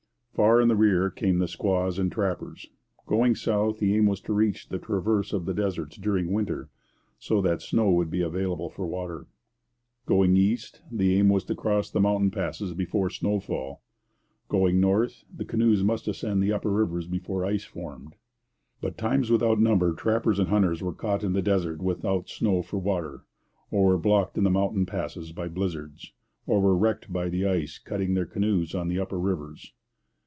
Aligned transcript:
Far 0.33 0.59
in 0.61 0.69
the 0.69 0.75
rear 0.77 1.11
came 1.11 1.37
the 1.37 1.47
squaws 1.47 1.99
and 1.99 2.09
trappers. 2.11 2.65
Going 3.05 3.35
south, 3.35 3.77
the 3.77 3.95
aim 3.95 4.07
was 4.07 4.19
to 4.21 4.33
reach 4.33 4.69
the 4.69 4.79
traverse 4.79 5.33
of 5.33 5.45
the 5.45 5.53
deserts 5.53 5.97
during 5.97 6.31
winter, 6.31 6.69
so 7.19 7.41
that 7.43 7.61
snow 7.61 7.91
would 7.91 8.09
be 8.09 8.21
available 8.21 8.67
for 8.69 8.87
water. 8.87 9.27
Going 10.07 10.35
east, 10.37 10.81
the 10.91 11.15
aim 11.15 11.27
was 11.29 11.43
to 11.45 11.53
cross 11.53 11.91
the 11.91 11.99
mountain 12.01 12.31
passes 12.31 12.73
before 12.73 13.09
snow 13.11 13.39
fall. 13.39 13.83
Going 14.47 14.79
north, 14.79 15.25
the 15.31 15.45
canoes 15.45 15.83
must 15.83 16.07
ascend 16.07 16.41
the 16.41 16.53
upper 16.53 16.71
rivers 16.71 17.05
before 17.07 17.45
ice 17.45 17.65
formed. 17.65 18.15
But 18.79 18.97
times 18.97 19.29
without 19.29 19.59
number 19.59 19.93
trappers 19.93 20.39
and 20.39 20.47
hunters 20.49 20.81
were 20.81 20.93
caught 20.93 21.23
in 21.25 21.33
the 21.33 21.43
desert 21.43 21.81
without 21.83 22.29
snow 22.29 22.61
for 22.63 22.79
water; 22.79 23.25
or 23.69 23.85
were 23.85 23.97
blocked 23.99 24.37
in 24.39 24.43
the 24.45 24.49
mountain 24.49 24.85
passes 24.87 25.33
by 25.33 25.49
blizzards; 25.49 26.13
or 26.47 26.61
were 26.61 26.75
wrecked 26.75 27.11
by 27.13 27.27
the 27.29 27.45
ice 27.45 27.77
cutting 27.77 28.13
their 28.15 28.25
canoes 28.25 28.73
on 28.73 28.87
the 28.87 28.97
upper 28.99 29.19
rivers. 29.19 29.73